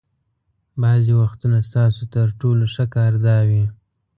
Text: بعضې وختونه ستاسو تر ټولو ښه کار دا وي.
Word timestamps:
بعضې 0.81 1.11
وختونه 1.21 1.57
ستاسو 1.69 2.01
تر 2.13 2.27
ټولو 2.39 2.63
ښه 2.73 2.85
کار 2.95 3.13
دا 3.25 3.37
وي. 3.49 3.65